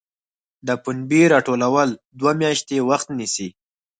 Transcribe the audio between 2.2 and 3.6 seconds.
میاشتې وخت نیسي.